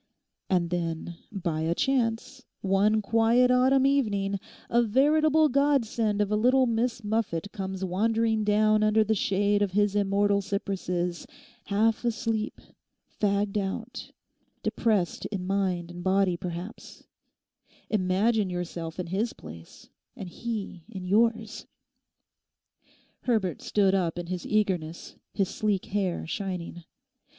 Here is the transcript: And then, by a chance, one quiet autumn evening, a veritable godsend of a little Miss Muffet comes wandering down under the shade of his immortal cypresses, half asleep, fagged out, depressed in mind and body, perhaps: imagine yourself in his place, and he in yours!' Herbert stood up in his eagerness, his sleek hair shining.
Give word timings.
And 0.49 0.71
then, 0.71 1.15
by 1.31 1.61
a 1.61 1.75
chance, 1.75 2.43
one 2.61 3.03
quiet 3.03 3.51
autumn 3.51 3.85
evening, 3.85 4.39
a 4.67 4.81
veritable 4.81 5.47
godsend 5.47 6.23
of 6.23 6.31
a 6.31 6.35
little 6.35 6.65
Miss 6.65 7.03
Muffet 7.03 7.51
comes 7.51 7.85
wandering 7.85 8.43
down 8.43 8.81
under 8.81 9.03
the 9.03 9.13
shade 9.13 9.61
of 9.61 9.73
his 9.73 9.95
immortal 9.95 10.41
cypresses, 10.41 11.27
half 11.65 12.03
asleep, 12.03 12.59
fagged 13.21 13.57
out, 13.59 14.11
depressed 14.63 15.27
in 15.27 15.45
mind 15.45 15.91
and 15.91 16.03
body, 16.03 16.35
perhaps: 16.35 17.03
imagine 17.87 18.49
yourself 18.49 18.99
in 18.99 19.05
his 19.05 19.33
place, 19.33 19.87
and 20.15 20.29
he 20.29 20.83
in 20.89 21.05
yours!' 21.05 21.67
Herbert 23.25 23.61
stood 23.61 23.93
up 23.93 24.17
in 24.17 24.25
his 24.25 24.47
eagerness, 24.47 25.15
his 25.31 25.49
sleek 25.49 25.85
hair 25.85 26.25
shining. 26.25 26.85